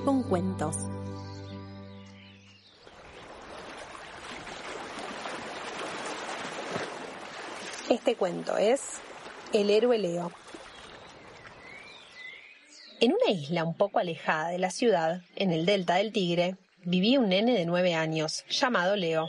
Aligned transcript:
con 0.00 0.22
cuentos. 0.22 0.76
Este 7.90 8.16
cuento 8.16 8.56
es 8.56 9.00
El 9.52 9.70
héroe 9.70 9.98
Leo. 9.98 10.32
En 13.00 13.12
una 13.12 13.30
isla 13.30 13.64
un 13.64 13.74
poco 13.74 13.98
alejada 13.98 14.48
de 14.48 14.58
la 14.58 14.70
ciudad, 14.70 15.22
en 15.36 15.52
el 15.52 15.66
delta 15.66 15.96
del 15.96 16.12
Tigre, 16.12 16.56
vivía 16.84 17.20
un 17.20 17.28
nene 17.28 17.52
de 17.52 17.66
nueve 17.66 17.94
años, 17.94 18.44
llamado 18.48 18.96
Leo. 18.96 19.28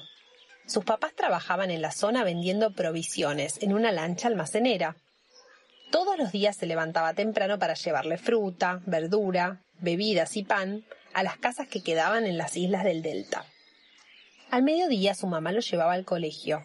Sus 0.66 0.86
papás 0.86 1.14
trabajaban 1.16 1.72
en 1.72 1.82
la 1.82 1.92
zona 1.92 2.24
vendiendo 2.24 2.72
provisiones 2.72 3.62
en 3.62 3.74
una 3.74 3.92
lancha 3.92 4.28
almacenera. 4.28 4.96
Todos 5.92 6.18
los 6.18 6.32
días 6.32 6.56
se 6.56 6.66
levantaba 6.66 7.14
temprano 7.14 7.60
para 7.60 7.74
llevarle 7.74 8.18
fruta, 8.18 8.82
verdura 8.86 9.60
bebidas 9.84 10.36
y 10.38 10.44
pan 10.44 10.84
a 11.14 11.24
las 11.24 11.38
casas 11.38 11.68
que 11.68 11.84
quedaban 11.84 12.26
en 12.26 12.38
las 12.38 12.58
islas 12.58 12.84
del 12.84 13.02
delta. 13.02 13.46
Al 14.50 14.64
mediodía 14.64 15.14
su 15.14 15.28
mamá 15.28 15.52
lo 15.52 15.60
llevaba 15.60 15.94
al 15.94 16.06
colegio. 16.06 16.62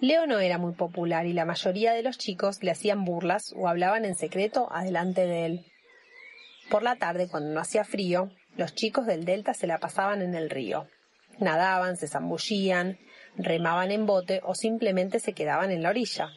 Leo 0.00 0.26
no 0.26 0.40
era 0.40 0.58
muy 0.58 0.74
popular 0.74 1.26
y 1.26 1.32
la 1.32 1.44
mayoría 1.44 1.92
de 1.92 2.02
los 2.02 2.18
chicos 2.18 2.62
le 2.62 2.72
hacían 2.72 3.04
burlas 3.04 3.54
o 3.56 3.68
hablaban 3.68 4.04
en 4.04 4.16
secreto 4.16 4.68
adelante 4.72 5.26
de 5.26 5.46
él. 5.46 5.66
Por 6.70 6.82
la 6.82 6.96
tarde, 6.96 7.28
cuando 7.28 7.50
no 7.54 7.60
hacía 7.60 7.84
frío, 7.84 8.30
los 8.56 8.74
chicos 8.74 9.06
del 9.06 9.24
delta 9.24 9.54
se 9.54 9.66
la 9.66 9.78
pasaban 9.78 10.22
en 10.22 10.34
el 10.34 10.50
río. 10.50 10.88
Nadaban, 11.38 11.96
se 11.96 12.08
zambullían, 12.08 12.98
remaban 13.36 13.92
en 13.92 14.06
bote 14.06 14.40
o 14.44 14.54
simplemente 14.54 15.20
se 15.20 15.32
quedaban 15.32 15.70
en 15.70 15.82
la 15.82 15.90
orilla. 15.90 16.30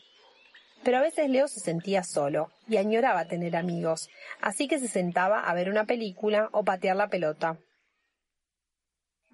Pero 0.85 0.99
a 0.99 1.01
veces 1.01 1.31
Leo 1.31 1.47
se 1.47 1.59
sentía 1.59 2.03
solo 2.03 2.51
y 2.69 2.77
añoraba 2.77 3.25
tener 3.25 3.55
amigos, 3.55 4.07
así 4.39 4.67
que 4.67 4.77
se 4.77 4.87
sentaba 4.87 5.39
a 5.39 5.53
ver 5.55 5.67
una 5.71 5.85
película 5.85 6.49
o 6.51 6.63
patear 6.63 6.95
la 6.95 7.07
pelota. 7.07 7.57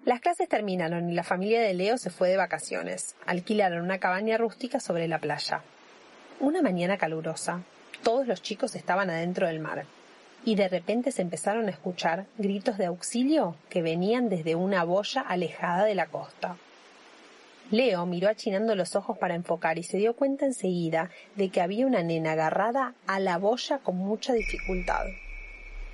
Las 0.02 0.22
clases 0.22 0.48
terminaron 0.48 1.10
y 1.10 1.12
la 1.12 1.22
familia 1.22 1.60
de 1.60 1.74
Leo 1.74 1.98
se 1.98 2.08
fue 2.08 2.30
de 2.30 2.38
vacaciones. 2.38 3.16
Alquilaron 3.26 3.84
una 3.84 3.98
cabaña 3.98 4.38
rústica 4.38 4.80
sobre 4.80 5.08
la 5.08 5.18
playa. 5.18 5.62
Una 6.40 6.62
mañana 6.62 6.96
calurosa, 6.96 7.60
todos 8.02 8.26
los 8.26 8.40
chicos 8.40 8.74
estaban 8.74 9.10
adentro 9.10 9.46
del 9.46 9.60
mar, 9.60 9.84
y 10.46 10.54
de 10.54 10.68
repente 10.68 11.12
se 11.12 11.20
empezaron 11.20 11.66
a 11.66 11.70
escuchar 11.70 12.24
gritos 12.38 12.78
de 12.78 12.86
auxilio 12.86 13.56
que 13.68 13.82
venían 13.82 14.30
desde 14.30 14.54
una 14.54 14.84
boya 14.84 15.20
alejada 15.20 15.84
de 15.84 15.96
la 15.96 16.06
costa. 16.06 16.56
Leo 17.70 18.04
miró 18.06 18.28
achinando 18.28 18.74
los 18.74 18.96
ojos 18.96 19.16
para 19.16 19.34
enfocar 19.34 19.78
y 19.78 19.82
se 19.82 19.96
dio 19.96 20.14
cuenta 20.14 20.44
enseguida 20.44 21.10
de 21.36 21.48
que 21.48 21.60
había 21.60 21.86
una 21.86 22.02
nena 22.02 22.32
agarrada 22.32 22.94
a 23.06 23.18
la 23.18 23.38
boya 23.38 23.78
con 23.78 23.96
mucha 23.96 24.32
dificultad. 24.34 25.06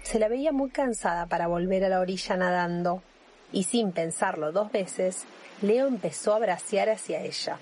Se 0.03 0.19
la 0.19 0.29
veía 0.29 0.53
muy 0.53 0.71
cansada 0.71 1.27
para 1.27 1.47
volver 1.47 1.85
a 1.85 1.89
la 1.89 2.01
orilla 2.01 2.37
nadando, 2.37 3.03
y 3.53 3.65
sin 3.65 3.93
pensarlo 3.93 4.53
dos 4.53 4.73
veces, 4.73 5.25
Leo 5.63 5.87
empezó 5.87 6.35
a 6.35 6.39
bracear 6.39 6.89
hacia 6.89 7.21
ella. 7.23 7.59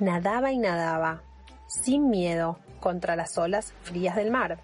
Nadaba 0.00 0.52
y 0.52 0.58
nadaba, 0.58 1.22
sin 1.66 2.10
miedo, 2.10 2.58
contra 2.80 3.14
las 3.14 3.38
olas 3.38 3.72
frías 3.82 4.16
del 4.16 4.30
mar. 4.30 4.58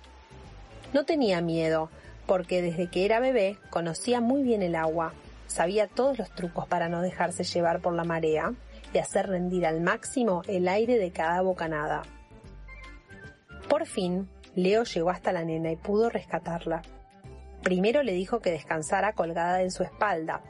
No 0.93 1.05
tenía 1.05 1.41
miedo, 1.41 1.91
porque 2.27 2.63
desde 2.63 2.91
que 2.91 3.05
era 3.05 3.21
bebé 3.21 3.59
conocía 3.71 4.21
muy 4.21 4.43
bien 4.43 4.63
el 4.63 4.75
agua 4.75 5.13
Sabía 5.49 5.89
todos 5.89 6.19
los 6.19 6.31
trucos 6.31 6.69
para 6.69 6.89
no 6.89 7.03
dejarse 7.03 7.43
llevar 7.43 7.81
por 7.81 7.95
la 7.95 8.05
marea 8.05 8.53
y 8.93 8.99
hacer 8.99 9.27
rendir 9.27 9.67
al 9.67 9.81
máximo 9.81 10.43
el 10.47 10.69
aire 10.69 10.99
de 10.99 11.11
cada 11.11 11.41
bocanada. 11.43 12.03
Por 13.69 13.87
fin, 13.87 14.29
Leo 14.55 14.85
llegó 14.85 15.11
hasta 15.11 15.33
la 15.33 15.45
nena 15.45 15.73
y 15.73 15.77
pudo 15.77 16.11
rescatarla. 16.11 16.83
Primero 17.63 18.03
le 18.03 18.13
dijo 18.13 18.41
que 18.41 18.51
descansara 18.51 19.15
colgada 19.15 19.63
en 19.63 19.71
su 19.71 19.83
espalda, 19.83 20.43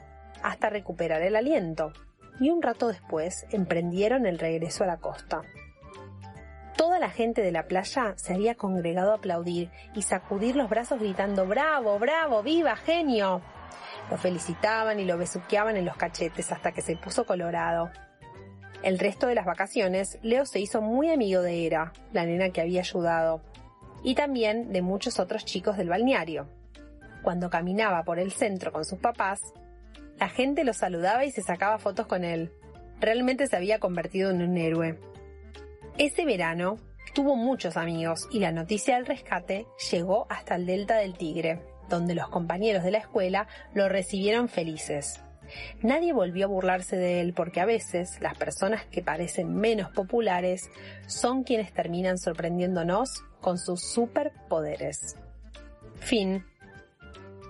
hasta 0.43 0.69
recuperar 0.69 1.21
el 1.21 1.35
aliento, 1.35 1.91
y 2.39 2.49
un 2.49 2.61
rato 2.61 2.87
después 2.87 3.45
emprendieron 3.51 4.25
el 4.25 4.37
regreso 4.37 4.83
a 4.83 4.87
la 4.87 4.97
costa. 4.97 5.41
Toda 6.77 6.99
la 6.99 7.09
gente 7.09 7.41
de 7.41 7.51
la 7.51 7.67
playa 7.67 8.13
se 8.15 8.33
había 8.33 8.55
congregado 8.55 9.11
a 9.11 9.15
aplaudir 9.15 9.69
y 9.95 10.01
sacudir 10.01 10.55
los 10.55 10.69
brazos 10.69 10.99
gritando 10.99 11.45
¡Bravo, 11.45 11.99
bravo, 11.99 12.41
viva, 12.43 12.75
genio! 12.77 13.41
Lo 14.09 14.17
felicitaban 14.17 14.99
y 14.99 15.05
lo 15.05 15.17
besuqueaban 15.17 15.77
en 15.77 15.85
los 15.85 15.95
cachetes 15.95 16.51
hasta 16.51 16.71
que 16.71 16.81
se 16.81 16.95
puso 16.95 17.25
colorado. 17.25 17.91
El 18.81 18.97
resto 18.97 19.27
de 19.27 19.35
las 19.35 19.45
vacaciones, 19.45 20.17
Leo 20.23 20.45
se 20.45 20.59
hizo 20.59 20.81
muy 20.81 21.11
amigo 21.11 21.41
de 21.41 21.65
Era, 21.65 21.93
la 22.13 22.25
nena 22.25 22.49
que 22.49 22.61
había 22.61 22.81
ayudado, 22.81 23.41
y 24.03 24.15
también 24.15 24.71
de 24.71 24.81
muchos 24.81 25.19
otros 25.19 25.45
chicos 25.45 25.77
del 25.77 25.89
balneario. 25.89 26.47
Cuando 27.21 27.49
caminaba 27.49 28.03
por 28.03 28.19
el 28.19 28.31
centro 28.31 28.71
con 28.71 28.85
sus 28.85 28.99
papás, 28.99 29.41
la 30.17 30.29
gente 30.29 30.63
lo 30.63 30.73
saludaba 30.73 31.25
y 31.25 31.31
se 31.31 31.41
sacaba 31.41 31.77
fotos 31.77 32.07
con 32.07 32.23
él. 32.23 32.51
Realmente 32.99 33.47
se 33.47 33.57
había 33.57 33.79
convertido 33.79 34.31
en 34.31 34.41
un 34.41 34.57
héroe. 34.57 34.99
Ese 35.97 36.25
verano 36.25 36.77
tuvo 37.13 37.35
muchos 37.35 37.75
amigos 37.75 38.27
y 38.31 38.39
la 38.39 38.53
noticia 38.53 38.95
del 38.95 39.05
rescate 39.05 39.67
llegó 39.91 40.25
hasta 40.29 40.55
el 40.55 40.65
delta 40.65 40.95
del 40.95 41.17
Tigre 41.17 41.61
donde 41.89 42.15
los 42.15 42.29
compañeros 42.29 42.83
de 42.83 42.91
la 42.91 42.99
escuela 42.99 43.47
lo 43.73 43.89
recibieron 43.89 44.47
felices. 44.47 45.21
Nadie 45.81 46.13
volvió 46.13 46.45
a 46.45 46.49
burlarse 46.49 46.95
de 46.95 47.21
él 47.21 47.33
porque 47.33 47.59
a 47.59 47.65
veces 47.65 48.19
las 48.21 48.37
personas 48.37 48.85
que 48.85 49.01
parecen 49.01 49.55
menos 49.55 49.89
populares 49.91 50.69
son 51.07 51.43
quienes 51.43 51.73
terminan 51.73 52.17
sorprendiéndonos 52.17 53.23
con 53.41 53.57
sus 53.57 53.81
superpoderes. 53.81 55.17
Fin. 55.95 56.45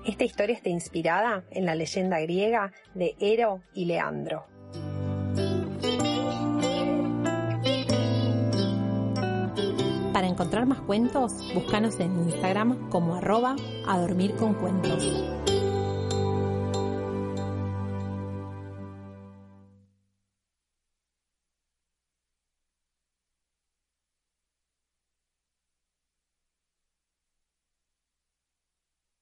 Esta 0.06 0.24
historia 0.24 0.56
está 0.56 0.70
inspirada 0.70 1.44
en 1.52 1.66
la 1.66 1.76
leyenda 1.76 2.20
griega 2.22 2.72
de 2.96 3.16
Hero 3.20 3.62
y 3.74 3.86
Leandro. 3.86 4.46
Para 10.20 10.28
encontrar 10.28 10.66
más 10.66 10.82
cuentos, 10.82 11.32
búscanos 11.54 11.98
en 12.02 12.12
Instagram 12.28 12.90
como 12.90 13.16
arroba 13.16 13.56
a 13.88 13.98
dormir 14.00 14.36
con 14.36 14.54
cuentos. 14.54 15.02